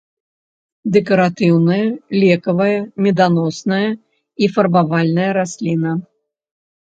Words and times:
Дэкаратыўная, 0.93 1.81
лекавая, 2.21 2.79
меданосная 3.07 3.89
і 4.45 4.49
фарбавальная 4.57 5.31
расліна. 5.41 5.91